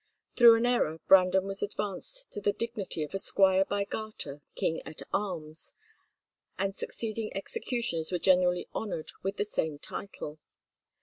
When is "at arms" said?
4.83-5.75